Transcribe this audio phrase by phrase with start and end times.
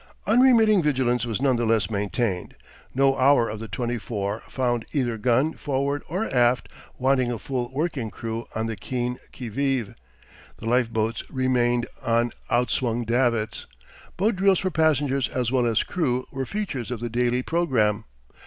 [0.25, 2.55] Unremitting vigilance was none the less maintained.
[2.95, 7.71] No hour of the twenty four found either gun, forward or aft, wanting a full
[7.71, 9.93] working crew on the keen qui vive.
[10.57, 13.67] The life boats remained on outswung davits;
[14.17, 18.05] boat drills for passengers as well as crew were features of the daily programme.